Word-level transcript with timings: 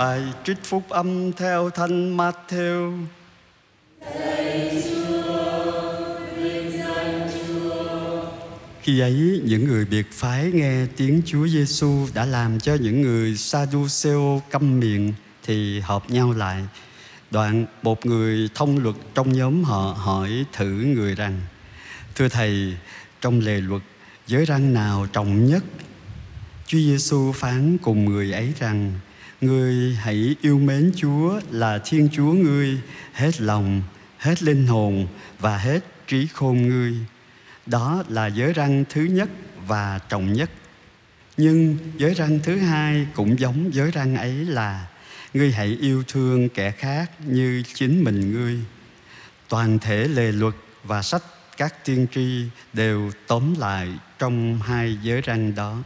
Bài 0.00 0.22
trích 0.44 0.64
phúc 0.64 0.82
âm 0.88 1.32
theo 1.32 1.70
Thánh 1.70 2.16
Matthew. 2.16 3.06
Khi 8.82 9.00
ấy, 9.00 9.40
những 9.44 9.64
người 9.64 9.84
biệt 9.84 10.12
phái 10.12 10.50
nghe 10.54 10.86
tiếng 10.96 11.22
Chúa 11.26 11.48
Giêsu 11.48 12.06
đã 12.14 12.24
làm 12.24 12.60
cho 12.60 12.74
những 12.74 13.02
người 13.02 13.36
Sadduceo 13.36 14.42
câm 14.50 14.80
miệng 14.80 15.12
thì 15.42 15.80
họp 15.80 16.10
nhau 16.10 16.32
lại. 16.32 16.62
Đoạn 17.30 17.66
một 17.82 18.06
người 18.06 18.48
thông 18.54 18.82
luật 18.82 18.96
trong 19.14 19.32
nhóm 19.32 19.64
họ 19.64 19.96
hỏi 19.98 20.44
thử 20.52 20.70
người 20.70 21.14
rằng: 21.14 21.40
Thưa 22.14 22.28
thầy, 22.28 22.76
trong 23.20 23.40
lề 23.40 23.60
luật 23.60 23.82
giới 24.26 24.44
răng 24.44 24.74
nào 24.74 25.06
trọng 25.12 25.46
nhất? 25.46 25.64
Chúa 26.66 26.78
Giêsu 26.78 27.32
phán 27.32 27.78
cùng 27.78 28.04
người 28.04 28.32
ấy 28.32 28.52
rằng: 28.60 28.92
Ngươi 29.40 29.94
hãy 29.94 30.36
yêu 30.40 30.58
mến 30.58 30.92
Chúa 30.96 31.40
là 31.50 31.78
Thiên 31.84 32.08
Chúa 32.12 32.32
ngươi 32.32 32.80
hết 33.12 33.40
lòng, 33.40 33.82
hết 34.18 34.42
linh 34.42 34.66
hồn 34.66 35.06
và 35.38 35.58
hết 35.58 35.80
trí 36.06 36.26
khôn 36.26 36.68
ngươi. 36.68 36.94
Đó 37.66 38.02
là 38.08 38.26
giới 38.26 38.52
răng 38.52 38.84
thứ 38.88 39.02
nhất 39.02 39.28
và 39.66 39.98
trọng 40.08 40.32
nhất. 40.32 40.50
Nhưng 41.36 41.78
giới 41.96 42.14
răng 42.14 42.38
thứ 42.42 42.56
hai 42.56 43.06
cũng 43.14 43.38
giống 43.38 43.74
giới 43.74 43.90
răng 43.90 44.16
ấy 44.16 44.32
là 44.32 44.86
Ngươi 45.34 45.52
hãy 45.52 45.78
yêu 45.80 46.02
thương 46.08 46.48
kẻ 46.48 46.70
khác 46.70 47.10
như 47.26 47.62
chính 47.74 48.04
mình 48.04 48.32
ngươi. 48.32 48.58
Toàn 49.48 49.78
thể 49.78 50.08
lề 50.08 50.32
luật 50.32 50.54
và 50.84 51.02
sách 51.02 51.22
các 51.56 51.84
tiên 51.84 52.06
tri 52.14 52.44
đều 52.72 53.10
tóm 53.26 53.54
lại 53.58 53.88
trong 54.18 54.60
hai 54.62 54.98
giới 55.02 55.20
răng 55.20 55.54
đó. 55.54 55.78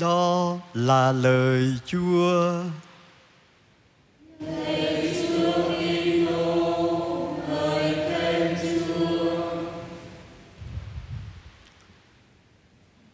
Đó 0.00 0.58
là 0.74 1.12
lời 1.12 1.74
Chúa. 1.86 2.62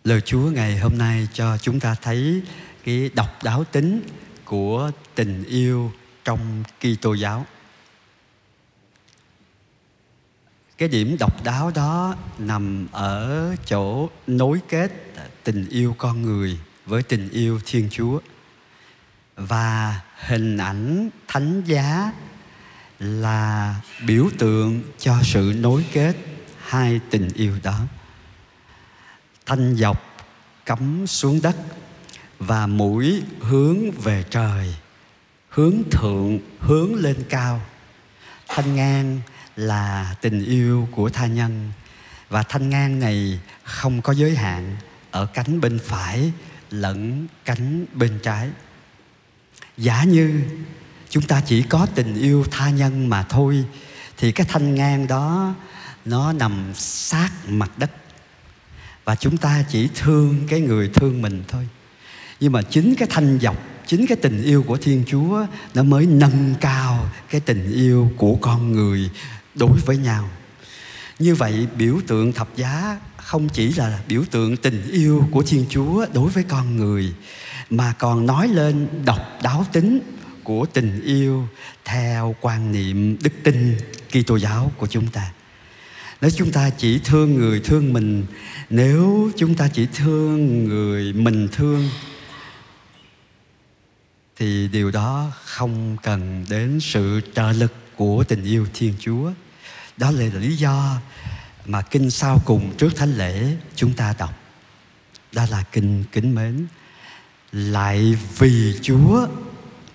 Lời 0.05 0.20
Chúa 0.20 0.50
ngày 0.50 0.78
hôm 0.78 0.98
nay 0.98 1.28
cho 1.33 1.58
chúng 1.58 1.80
ta 1.80 1.97
thấy 2.02 2.42
cái 2.84 3.11
độc 3.14 3.42
đáo 3.42 3.64
tính 3.64 4.02
của 4.44 4.91
tình 5.14 5.44
yêu 5.44 5.92
trong 6.24 6.62
Kitô 6.80 7.14
giáo. 7.14 7.46
Cái 10.78 10.89
điểm 10.89 11.17
độc 11.20 11.44
đáo 11.44 11.72
đó 11.74 12.14
nằm 12.39 12.86
ở 12.92 13.56
chỗ 13.67 14.08
nối 14.27 14.61
kết 14.69 14.92
tình 15.44 15.69
yêu 15.69 15.94
con 15.98 16.22
người 16.22 16.58
với 16.86 17.02
tình 17.02 17.30
yêu 17.30 17.61
Thiên 17.66 17.88
Chúa. 17.91 18.20
Và 19.36 20.00
hình 20.27 20.56
ảnh 20.56 21.11
thánh 21.28 21.62
giá 21.64 22.12
là 22.98 23.74
biểu 24.06 24.28
tượng 24.39 24.83
cho 24.98 25.19
sự 25.22 25.55
nối 25.58 25.84
kết 25.92 26.16
hai 26.66 27.00
tình 27.11 27.28
yêu 27.34 27.56
đó. 27.62 27.80
Thanh 29.47 29.74
dọc 29.77 30.27
cắm 30.66 31.06
xuống 31.06 31.41
đất 31.42 31.56
và 32.39 32.66
mũi 32.66 33.22
hướng 33.41 33.91
về 33.91 34.24
trời, 34.30 34.74
hướng 35.48 35.83
thượng, 35.91 36.39
hướng 36.61 36.94
lên 36.94 37.17
cao. 37.28 37.61
Thanh 38.48 38.77
ngang 38.77 39.20
là 39.56 40.14
tình 40.20 40.44
yêu 40.44 40.89
của 40.92 41.08
tha 41.11 41.27
nhân 41.27 41.72
và 42.28 42.42
thanh 42.42 42.70
ngang 42.70 42.98
này 42.98 43.41
không 43.62 44.02
có 44.02 44.12
giới 44.12 44.36
hạn 44.36 44.77
ở 45.11 45.27
cánh 45.27 45.61
bên 45.61 45.78
phải 45.78 46.33
lẫn 46.72 47.26
cánh 47.44 47.86
bên 47.94 48.18
trái. 48.22 48.48
Giả 49.76 50.04
như 50.04 50.42
chúng 51.08 51.22
ta 51.22 51.42
chỉ 51.46 51.62
có 51.62 51.86
tình 51.94 52.14
yêu 52.14 52.44
tha 52.50 52.70
nhân 52.70 53.08
mà 53.08 53.22
thôi, 53.22 53.64
thì 54.16 54.32
cái 54.32 54.46
thanh 54.50 54.74
ngang 54.74 55.06
đó, 55.06 55.54
nó 56.05 56.32
nằm 56.32 56.72
sát 56.74 57.30
mặt 57.48 57.70
đất. 57.78 57.90
Và 59.05 59.14
chúng 59.14 59.36
ta 59.36 59.64
chỉ 59.68 59.88
thương 59.94 60.46
cái 60.48 60.61
người 60.61 60.90
thương 60.94 61.22
mình 61.22 61.44
thôi. 61.48 61.68
Nhưng 62.40 62.52
mà 62.52 62.62
chính 62.62 62.94
cái 62.94 63.08
thanh 63.11 63.38
dọc, 63.42 63.56
chính 63.86 64.06
cái 64.06 64.16
tình 64.22 64.42
yêu 64.42 64.62
của 64.62 64.77
thiên 64.77 65.05
chúa, 65.06 65.46
nó 65.74 65.82
mới 65.82 66.06
nâng 66.06 66.55
cao 66.61 67.08
cái 67.28 67.40
tình 67.40 67.72
yêu 67.72 68.12
của 68.16 68.36
con 68.40 68.72
người 68.72 69.11
đối 69.55 69.80
với 69.80 69.96
nhau. 69.96 70.30
Như 71.18 71.34
vậy, 71.34 71.66
biểu 71.77 72.00
tượng 72.06 72.32
thập 72.32 72.56
giá 72.56 73.00
không 73.24 73.48
chỉ 73.48 73.72
là 73.72 74.00
biểu 74.08 74.24
tượng 74.30 74.56
tình 74.56 74.90
yêu 74.90 75.28
của 75.30 75.42
thiên 75.42 75.66
chúa 75.68 76.06
đối 76.14 76.30
với 76.30 76.44
con 76.44 76.77
người 76.77 77.14
mà 77.70 77.94
còn 77.98 78.27
nói 78.27 78.48
lên 78.48 78.88
độc 79.05 79.38
đáo 79.42 79.66
tính 79.72 80.00
của 80.44 80.66
tình 80.66 81.02
yêu 81.05 81.48
theo 81.84 82.34
quan 82.40 82.72
niệm 82.72 83.18
đức 83.22 83.32
tin 83.44 83.77
Kitô 84.08 84.36
giáo 84.36 84.72
của 84.78 84.86
chúng 84.86 85.06
ta. 85.06 85.32
Nếu 86.20 86.30
chúng 86.30 86.52
ta 86.52 86.70
chỉ 86.70 86.98
thương 86.98 87.34
người 87.34 87.61
thương 87.61 87.92
mình, 87.92 88.27
nếu 88.70 89.30
chúng 89.36 89.55
ta 89.55 89.68
chỉ 89.68 89.86
thương 89.94 90.64
người 90.64 91.12
mình 91.12 91.48
thương 91.52 91.88
thì 94.36 94.68
điều 94.68 94.90
đó 94.90 95.32
không 95.44 95.96
cần 96.02 96.44
đến 96.48 96.80
sự 96.80 97.20
trợ 97.34 97.52
lực 97.52 97.72
của 97.96 98.24
tình 98.24 98.44
yêu 98.44 98.66
Thiên 98.74 98.94
Chúa. 99.00 99.32
Đó 99.96 100.11
là 100.11 100.24
lý 100.40 100.56
do 100.56 101.00
mà 101.67 101.83
kinh 101.83 102.11
sau 102.11 102.42
cùng 102.45 102.77
trước 102.77 102.96
thánh 102.96 103.17
lễ 103.17 103.56
chúng 103.77 103.92
ta 103.92 104.14
đọc. 104.18 104.34
Đó 105.33 105.46
là 105.50 105.64
kinh 105.73 106.05
kính 106.12 106.34
mến. 106.34 106.67
Lại 107.52 108.17
vì 108.39 108.78
Chúa 108.83 109.27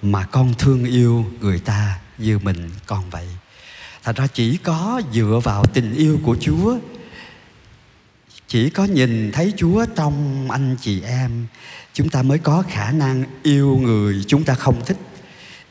mà 0.01 0.23
con 0.23 0.53
thương 0.57 0.85
yêu 0.85 1.25
người 1.39 1.59
ta 1.59 1.99
như 2.17 2.39
mình 2.39 2.69
con 2.85 3.09
vậy. 3.09 3.27
Thật 4.03 4.15
ra 4.15 4.27
chỉ 4.27 4.57
có 4.57 5.01
dựa 5.13 5.39
vào 5.43 5.65
tình 5.65 5.95
yêu 5.95 6.19
của 6.23 6.37
Chúa, 6.39 6.77
chỉ 8.47 8.69
có 8.69 8.85
nhìn 8.85 9.31
thấy 9.31 9.53
Chúa 9.57 9.85
trong 9.95 10.47
anh 10.51 10.75
chị 10.81 11.01
em, 11.01 11.47
chúng 11.93 12.09
ta 12.09 12.21
mới 12.21 12.39
có 12.39 12.63
khả 12.69 12.91
năng 12.91 13.23
yêu 13.43 13.77
người 13.81 14.23
chúng 14.27 14.43
ta 14.43 14.53
không 14.53 14.85
thích 14.85 14.97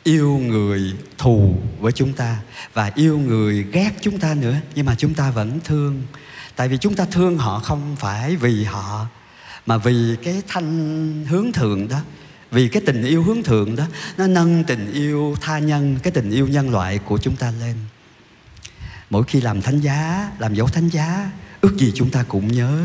yêu 0.06 0.38
người 0.38 0.94
thù 1.18 1.54
với 1.80 1.92
chúng 1.92 2.12
ta 2.12 2.36
và 2.74 2.92
yêu 2.94 3.18
người 3.18 3.66
ghét 3.72 3.90
chúng 4.00 4.18
ta 4.18 4.34
nữa. 4.34 4.56
Nhưng 4.74 4.86
mà 4.86 4.94
chúng 4.98 5.14
ta 5.14 5.30
vẫn 5.30 5.60
thương. 5.64 6.02
Tại 6.56 6.68
vì 6.68 6.76
chúng 6.76 6.94
ta 6.94 7.04
thương 7.04 7.38
họ 7.38 7.58
không 7.58 7.96
phải 7.98 8.36
vì 8.36 8.64
họ, 8.64 9.06
mà 9.66 9.78
vì 9.78 10.16
cái 10.22 10.42
thanh 10.48 11.24
hướng 11.28 11.52
thượng 11.52 11.88
đó. 11.88 12.00
Vì 12.50 12.68
cái 12.68 12.82
tình 12.86 13.02
yêu 13.02 13.22
hướng 13.22 13.42
thượng 13.42 13.76
đó, 13.76 13.84
nó 14.16 14.26
nâng 14.26 14.64
tình 14.64 14.92
yêu 14.92 15.36
tha 15.40 15.58
nhân, 15.58 15.98
cái 16.02 16.10
tình 16.10 16.30
yêu 16.30 16.48
nhân 16.48 16.70
loại 16.70 16.98
của 16.98 17.18
chúng 17.18 17.36
ta 17.36 17.52
lên. 17.60 17.76
Mỗi 19.10 19.24
khi 19.24 19.40
làm 19.40 19.62
thánh 19.62 19.80
giá, 19.80 20.30
làm 20.38 20.54
dấu 20.54 20.66
thánh 20.66 20.88
giá, 20.88 21.30
ước 21.60 21.76
gì 21.76 21.92
chúng 21.94 22.10
ta 22.10 22.24
cũng 22.28 22.52
nhớ 22.52 22.84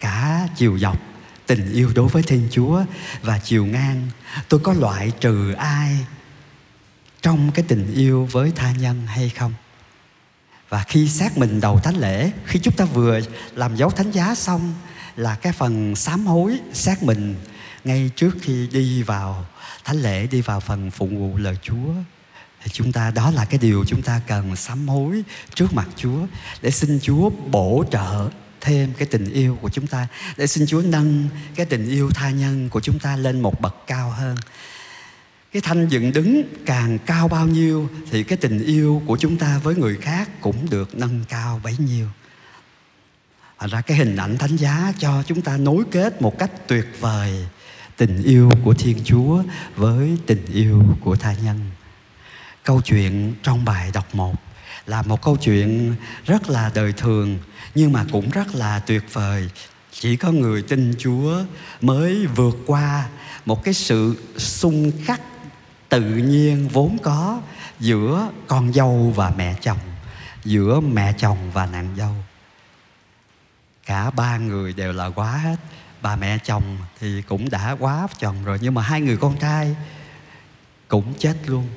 cả 0.00 0.48
chiều 0.56 0.78
dọc 0.78 0.98
tình 1.46 1.72
yêu 1.72 1.90
đối 1.94 2.08
với 2.08 2.22
thiên 2.22 2.48
chúa 2.50 2.82
và 3.22 3.38
chiều 3.38 3.66
ngang. 3.66 4.08
Tôi 4.48 4.60
có 4.60 4.72
loại 4.72 5.12
trừ 5.20 5.52
ai 5.52 5.96
trong 7.24 7.50
cái 7.54 7.64
tình 7.68 7.94
yêu 7.94 8.28
với 8.32 8.52
tha 8.56 8.72
nhân 8.72 9.06
hay 9.06 9.28
không? 9.28 9.54
Và 10.68 10.84
khi 10.88 11.08
xác 11.08 11.38
mình 11.38 11.60
đầu 11.60 11.78
thánh 11.78 11.96
lễ, 11.96 12.30
khi 12.46 12.58
chúng 12.62 12.76
ta 12.76 12.84
vừa 12.84 13.20
làm 13.54 13.76
dấu 13.76 13.90
thánh 13.90 14.10
giá 14.10 14.34
xong 14.34 14.74
là 15.16 15.34
cái 15.34 15.52
phần 15.52 15.96
sám 15.96 16.26
hối 16.26 16.60
xác 16.72 17.02
mình 17.02 17.34
ngay 17.84 18.10
trước 18.16 18.36
khi 18.42 18.66
đi 18.72 19.02
vào 19.02 19.46
thánh 19.84 20.02
lễ, 20.02 20.26
đi 20.26 20.40
vào 20.40 20.60
phần 20.60 20.90
phụng 20.90 21.18
vụ 21.18 21.38
lời 21.38 21.56
chúa, 21.62 21.92
thì 22.62 22.70
chúng 22.72 22.92
ta, 22.92 23.10
đó 23.10 23.30
là 23.30 23.44
cái 23.44 23.58
điều 23.58 23.84
chúng 23.84 24.02
ta 24.02 24.20
cần 24.26 24.56
sám 24.56 24.88
hối 24.88 25.22
trước 25.54 25.74
mặt 25.74 25.88
chúa 25.96 26.26
để 26.62 26.70
xin 26.70 26.98
chúa 27.02 27.30
bổ 27.30 27.84
trợ 27.90 28.28
thêm 28.60 28.92
cái 28.98 29.08
tình 29.10 29.32
yêu 29.32 29.58
của 29.62 29.68
chúng 29.68 29.86
ta, 29.86 30.08
để 30.36 30.46
xin 30.46 30.66
chúa 30.66 30.82
nâng 30.82 31.28
cái 31.54 31.66
tình 31.66 31.88
yêu 31.88 32.10
tha 32.14 32.30
nhân 32.30 32.68
của 32.68 32.80
chúng 32.80 32.98
ta 32.98 33.16
lên 33.16 33.40
một 33.40 33.60
bậc 33.60 33.76
cao 33.86 34.10
hơn 34.10 34.36
cái 35.54 35.60
thanh 35.60 35.88
dựng 35.88 36.12
đứng 36.12 36.42
càng 36.66 36.98
cao 37.06 37.28
bao 37.28 37.46
nhiêu 37.46 37.88
thì 38.10 38.22
cái 38.22 38.38
tình 38.38 38.64
yêu 38.64 39.02
của 39.06 39.16
chúng 39.16 39.36
ta 39.36 39.58
với 39.58 39.74
người 39.74 39.96
khác 39.96 40.40
cũng 40.40 40.70
được 40.70 40.98
nâng 40.98 41.24
cao 41.28 41.60
bấy 41.64 41.76
nhiêu 41.78 42.06
Thành 43.58 43.70
ra 43.70 43.80
cái 43.80 43.96
hình 43.96 44.16
ảnh 44.16 44.38
thánh 44.38 44.56
giá 44.56 44.92
cho 44.98 45.22
chúng 45.26 45.40
ta 45.40 45.56
nối 45.56 45.84
kết 45.90 46.22
một 46.22 46.38
cách 46.38 46.50
tuyệt 46.66 46.86
vời 47.00 47.46
tình 47.96 48.22
yêu 48.22 48.50
của 48.64 48.74
Thiên 48.74 48.96
Chúa 49.04 49.42
với 49.76 50.18
tình 50.26 50.44
yêu 50.52 50.82
của 51.00 51.16
tha 51.16 51.34
nhân. 51.44 51.60
Câu 52.64 52.80
chuyện 52.80 53.34
trong 53.42 53.64
bài 53.64 53.90
đọc 53.94 54.14
một 54.14 54.34
là 54.86 55.02
một 55.02 55.22
câu 55.22 55.36
chuyện 55.36 55.94
rất 56.26 56.50
là 56.50 56.70
đời 56.74 56.92
thường 56.92 57.38
nhưng 57.74 57.92
mà 57.92 58.04
cũng 58.12 58.30
rất 58.30 58.54
là 58.54 58.78
tuyệt 58.78 59.02
vời. 59.12 59.48
Chỉ 59.92 60.16
có 60.16 60.32
người 60.32 60.62
tin 60.62 60.94
Chúa 60.98 61.44
mới 61.80 62.26
vượt 62.26 62.56
qua 62.66 63.08
một 63.46 63.64
cái 63.64 63.74
sự 63.74 64.16
xung 64.36 64.92
khắc 65.04 65.20
tự 65.94 66.00
nhiên 66.00 66.68
vốn 66.68 66.98
có 67.02 67.40
giữa 67.80 68.30
con 68.46 68.72
dâu 68.72 69.12
và 69.16 69.32
mẹ 69.36 69.54
chồng, 69.60 69.78
giữa 70.44 70.80
mẹ 70.80 71.12
chồng 71.18 71.38
và 71.52 71.66
nàng 71.66 71.94
dâu. 71.96 72.14
Cả 73.86 74.10
ba 74.10 74.38
người 74.38 74.72
đều 74.72 74.92
là 74.92 75.06
quá 75.06 75.36
hết. 75.36 75.56
Bà 76.02 76.16
mẹ 76.16 76.38
chồng 76.38 76.78
thì 77.00 77.22
cũng 77.22 77.50
đã 77.50 77.76
quá 77.78 78.08
chồng 78.18 78.44
rồi, 78.44 78.58
nhưng 78.60 78.74
mà 78.74 78.82
hai 78.82 79.00
người 79.00 79.16
con 79.16 79.36
trai 79.36 79.76
cũng 80.88 81.14
chết 81.18 81.36
luôn. 81.46 81.68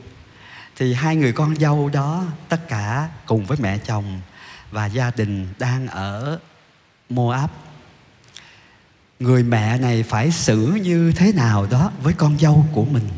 Thì 0.75 0.93
hai 0.93 1.15
người 1.15 1.33
con 1.33 1.55
dâu 1.55 1.89
đó, 1.89 2.23
tất 2.49 2.67
cả 2.67 3.09
cùng 3.25 3.45
với 3.45 3.57
mẹ 3.61 3.77
chồng 3.77 4.21
và 4.71 4.85
gia 4.85 5.11
đình 5.11 5.47
đang 5.59 5.87
ở 5.87 6.39
Moab. 7.09 7.49
Người 9.19 9.43
mẹ 9.43 9.77
này 9.77 10.03
phải 10.03 10.31
xử 10.31 10.79
như 10.83 11.11
thế 11.11 11.33
nào 11.33 11.67
đó 11.71 11.91
với 12.01 12.13
con 12.13 12.39
dâu 12.39 12.65
của 12.73 12.85
mình? 12.85 13.09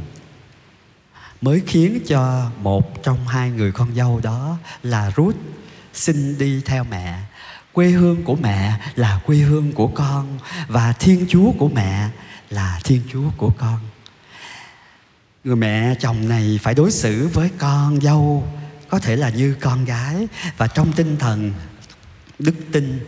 Mới 1.42 1.62
khiến 1.68 2.00
cho 2.08 2.52
một 2.62 3.04
trong 3.04 3.28
hai 3.28 3.52
người 3.52 3.72
con 3.72 3.96
dâu 3.96 4.20
đó 4.24 4.58
là 4.84 5.12
Ruth 5.18 5.36
xin 5.94 6.38
đi 6.38 6.62
theo 6.66 6.84
mẹ. 6.84 7.20
Quê 7.74 7.88
hương 7.88 8.24
của 8.24 8.36
mẹ 8.36 8.80
là 8.96 9.20
quê 9.26 9.38
hương 9.38 9.72
của 9.72 9.88
con 9.88 10.40
và 10.68 10.94
thiên 10.94 11.26
chúa 11.30 11.52
của 11.52 11.70
mẹ 11.70 12.10
là 12.50 12.80
thiên 12.84 13.02
chúa 13.12 13.30
của 13.38 13.52
con. 13.58 13.80
Người 15.44 15.56
mẹ 15.56 15.96
chồng 16.00 16.30
này 16.30 16.60
phải 16.62 16.74
đối 16.74 16.92
xử 16.92 17.28
với 17.28 17.50
con 17.58 18.02
dâu 18.02 18.48
có 18.90 19.00
thể 19.00 19.16
là 19.16 19.30
như 19.30 19.56
con 19.62 19.86
gái 19.86 20.28
và 20.58 20.68
trong 20.68 20.94
tinh 20.94 21.18
thần 21.20 21.54
đức 22.40 22.56
tin. 22.72 23.00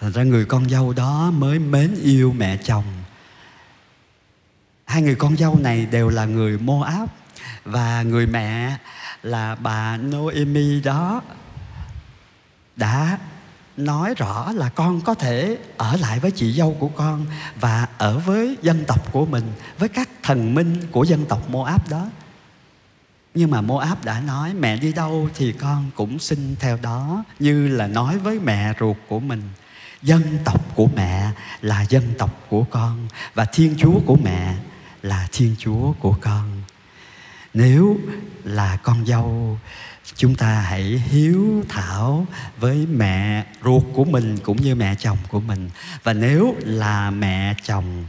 Thành 0.00 0.12
ra 0.12 0.22
người 0.22 0.44
con 0.44 0.68
dâu 0.68 0.92
đó 0.92 1.30
mới 1.30 1.58
mến 1.58 1.94
yêu 2.02 2.32
mẹ 2.32 2.56
chồng. 2.56 2.84
Hai 4.84 5.02
người 5.02 5.14
con 5.14 5.36
dâu 5.36 5.58
này 5.58 5.86
đều 5.86 6.08
là 6.08 6.24
người 6.24 6.58
Moab 6.58 7.08
và 7.64 8.02
người 8.02 8.26
mẹ 8.26 8.76
là 9.22 9.54
bà 9.54 9.96
Noemi 9.96 10.80
đó 10.80 11.22
đã 12.76 13.18
nói 13.76 14.14
rõ 14.14 14.52
là 14.52 14.68
con 14.68 15.00
có 15.00 15.14
thể 15.14 15.58
ở 15.76 15.96
lại 15.96 16.20
với 16.20 16.30
chị 16.30 16.52
dâu 16.52 16.76
của 16.80 16.88
con 16.88 17.26
và 17.60 17.88
ở 17.98 18.18
với 18.18 18.56
dân 18.62 18.84
tộc 18.86 19.12
của 19.12 19.26
mình, 19.26 19.52
với 19.78 19.88
các 19.88 20.08
thần 20.22 20.54
minh 20.54 20.76
của 20.90 21.04
dân 21.04 21.24
tộc 21.24 21.50
Moab 21.50 21.90
đó. 21.90 22.06
Nhưng 23.34 23.50
mà 23.50 23.60
Moab 23.60 24.04
đã 24.04 24.20
nói, 24.20 24.54
mẹ 24.54 24.76
đi 24.76 24.92
đâu 24.92 25.28
thì 25.34 25.52
con 25.52 25.90
cũng 25.94 26.18
xin 26.18 26.56
theo 26.60 26.78
đó, 26.82 27.24
như 27.38 27.68
là 27.68 27.86
nói 27.86 28.18
với 28.18 28.40
mẹ 28.40 28.74
ruột 28.80 28.96
của 29.08 29.20
mình. 29.20 29.42
Dân 30.02 30.38
tộc 30.44 30.74
của 30.74 30.88
mẹ 30.96 31.30
là 31.60 31.84
dân 31.88 32.14
tộc 32.18 32.30
của 32.48 32.64
con 32.70 33.08
và 33.34 33.44
thiên 33.44 33.74
chúa 33.78 34.00
của 34.06 34.16
mẹ 34.16 34.54
là 35.02 35.28
thiên 35.32 35.54
chúa 35.58 35.92
của 35.92 36.16
con 36.20 36.55
nếu 37.56 38.00
là 38.44 38.76
con 38.76 39.06
dâu, 39.06 39.58
chúng 40.16 40.34
ta 40.34 40.60
hãy 40.60 40.82
hiếu 40.82 41.64
thảo 41.68 42.26
với 42.58 42.86
mẹ 42.86 43.46
ruột 43.64 43.82
của 43.94 44.04
mình 44.04 44.38
cũng 44.42 44.62
như 44.62 44.74
mẹ 44.74 44.94
chồng 44.94 45.18
của 45.28 45.40
mình. 45.40 45.70
Và 46.02 46.12
nếu 46.12 46.54
là 46.60 47.10
mẹ 47.10 47.54
chồng, 47.64 48.04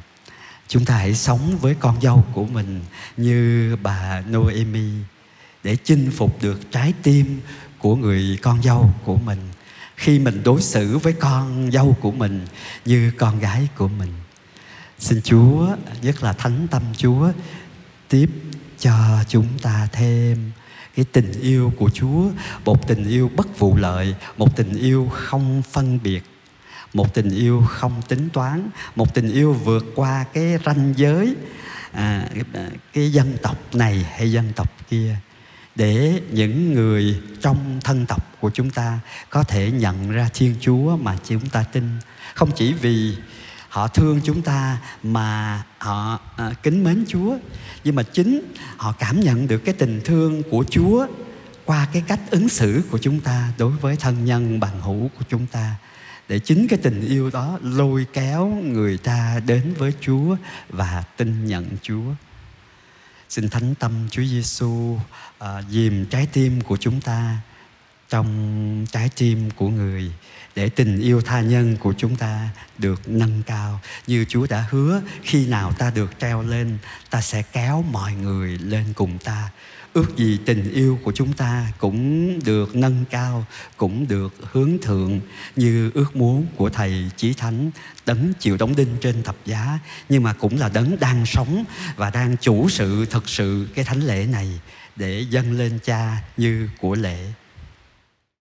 chúng 0.67 0.85
ta 0.85 0.97
hãy 0.97 1.13
sống 1.13 1.57
với 1.61 1.75
con 1.75 2.01
dâu 2.01 2.25
của 2.33 2.45
mình 2.45 2.81
như 3.17 3.75
bà 3.83 4.21
Noemi 4.29 4.89
để 5.63 5.75
chinh 5.75 6.11
phục 6.11 6.41
được 6.41 6.71
trái 6.71 6.94
tim 7.03 7.41
của 7.79 7.95
người 7.95 8.39
con 8.41 8.63
dâu 8.63 8.94
của 9.05 9.17
mình. 9.17 9.39
Khi 9.95 10.19
mình 10.19 10.44
đối 10.44 10.61
xử 10.61 10.97
với 10.97 11.13
con 11.13 11.71
dâu 11.71 11.97
của 12.01 12.11
mình 12.11 12.45
như 12.85 13.11
con 13.17 13.39
gái 13.39 13.67
của 13.77 13.88
mình, 13.88 14.13
xin 14.99 15.21
chúa, 15.21 15.67
nhất 16.01 16.23
là 16.23 16.33
thánh 16.33 16.67
tâm 16.71 16.83
chúa, 16.97 17.31
tiếp 18.09 18.29
cho 18.79 19.24
chúng 19.27 19.47
ta 19.62 19.88
thêm 19.91 20.51
cái 20.95 21.06
tình 21.12 21.31
yêu 21.41 21.74
của 21.77 21.89
Chúa, 21.89 22.29
một 22.65 22.88
tình 22.88 23.07
yêu 23.07 23.31
bất 23.35 23.59
vụ 23.59 23.75
lợi, 23.77 24.15
một 24.38 24.56
tình 24.56 24.74
yêu 24.77 25.12
không 25.13 25.62
phân 25.71 26.00
biệt, 26.03 26.24
một 26.94 27.13
tình 27.13 27.29
yêu 27.29 27.63
không 27.69 28.01
tính 28.07 28.29
toán, 28.33 28.69
một 28.95 29.13
tình 29.13 29.33
yêu 29.33 29.53
vượt 29.53 29.85
qua 29.95 30.25
cái 30.33 30.57
ranh 30.65 30.94
giới 30.97 31.35
à, 31.91 32.29
cái, 32.33 32.44
cái 32.94 33.12
dân 33.12 33.38
tộc 33.41 33.75
này 33.75 34.06
hay 34.18 34.31
dân 34.31 34.53
tộc 34.56 34.89
kia 34.89 35.15
để 35.75 36.21
những 36.31 36.73
người 36.73 37.21
trong 37.41 37.80
thân 37.83 38.06
tộc 38.06 38.23
của 38.39 38.50
chúng 38.53 38.69
ta 38.69 39.00
có 39.30 39.44
thể 39.44 39.71
nhận 39.71 40.12
ra 40.12 40.30
Thiên 40.33 40.56
Chúa 40.62 40.97
mà 40.97 41.18
chúng 41.27 41.50
ta 41.50 41.63
tin. 41.63 41.89
Không 42.33 42.51
chỉ 42.56 42.73
vì 42.73 43.15
họ 43.77 43.88
thương 43.88 44.21
chúng 44.24 44.41
ta 44.41 44.77
mà 45.03 45.63
họ 45.77 46.19
à, 46.38 46.51
kính 46.63 46.83
mến 46.83 47.06
Chúa 47.07 47.38
nhưng 47.83 47.95
mà 47.95 48.03
chính 48.03 48.53
họ 48.77 48.91
cảm 49.00 49.19
nhận 49.19 49.47
được 49.47 49.57
cái 49.57 49.75
tình 49.77 50.01
thương 50.06 50.44
của 50.51 50.65
Chúa 50.69 51.07
qua 51.65 51.88
cái 51.94 52.03
cách 52.07 52.19
ứng 52.29 52.50
xử 52.50 52.81
của 52.91 52.97
chúng 52.97 53.19
ta 53.19 53.53
đối 53.57 53.71
với 53.71 53.95
thân 53.95 54.25
nhân 54.25 54.59
bằng 54.59 54.81
hữu 54.81 55.09
của 55.18 55.25
chúng 55.29 55.45
ta 55.45 55.75
để 56.27 56.39
chính 56.39 56.68
cái 56.68 56.79
tình 56.83 57.01
yêu 57.01 57.29
đó 57.29 57.59
lôi 57.62 58.06
kéo 58.13 58.47
người 58.47 58.97
ta 58.97 59.39
đến 59.45 59.74
với 59.77 59.94
Chúa 60.01 60.35
và 60.69 61.03
tin 61.18 61.45
nhận 61.45 61.65
Chúa. 61.81 62.13
Xin 63.30 63.50
thánh 63.50 63.75
tâm 63.75 63.91
Chúa 64.12 64.23
Giêsu 64.23 65.00
à, 65.39 65.62
dìm 65.69 66.06
trái 66.06 66.27
tim 66.33 66.62
của 66.62 66.77
chúng 66.77 67.01
ta 67.01 67.38
trong 68.09 68.86
trái 68.92 69.09
tim 69.15 69.50
của 69.56 69.69
người 69.69 70.12
để 70.56 70.69
tình 70.69 71.00
yêu 71.00 71.21
tha 71.21 71.42
nhân 71.42 71.77
của 71.80 71.94
chúng 71.98 72.15
ta 72.15 72.50
được 72.77 73.09
nâng 73.09 73.44
cao. 73.45 73.80
Như 74.07 74.25
Chúa 74.30 74.48
đã 74.50 74.65
hứa, 74.69 75.01
khi 75.24 75.48
nào 75.48 75.74
ta 75.74 75.92
được 75.95 76.12
treo 76.19 76.42
lên, 76.42 76.77
ta 77.09 77.21
sẽ 77.21 77.42
kéo 77.42 77.86
mọi 77.92 78.13
người 78.13 78.57
lên 78.57 78.86
cùng 78.95 79.18
ta. 79.18 79.50
Ước 79.94 80.18
gì 80.18 80.39
tình 80.45 80.74
yêu 80.74 81.00
của 81.04 81.12
chúng 81.15 81.33
ta 81.33 81.68
cũng 81.77 82.39
được 82.44 82.75
nâng 82.75 83.06
cao, 83.09 83.45
cũng 83.77 84.07
được 84.07 84.33
hướng 84.51 84.77
thượng. 84.81 85.19
Như 85.56 85.92
ước 85.94 86.15
muốn 86.15 86.45
của 86.56 86.69
thầy 86.69 87.12
chí 87.18 87.33
thánh 87.33 87.71
đấng 88.06 88.33
chịu 88.39 88.57
đóng 88.57 88.75
đinh 88.75 88.98
trên 89.01 89.24
thập 89.24 89.36
giá, 89.45 89.80
nhưng 90.09 90.24
mà 90.24 90.33
cũng 90.33 90.57
là 90.57 90.69
đấng 90.69 91.00
đang 91.00 91.25
sống 91.25 91.63
và 91.95 92.09
đang 92.09 92.38
chủ 92.38 92.69
sự 92.69 93.06
thực 93.06 93.30
sự 93.30 93.68
cái 93.75 93.86
thánh 93.86 94.00
lễ 94.00 94.27
này 94.31 94.59
để 94.95 95.25
dâng 95.30 95.51
lên 95.51 95.80
cha 95.83 96.18
như 96.38 96.69
của 96.80 96.95
lễ. 96.95 97.33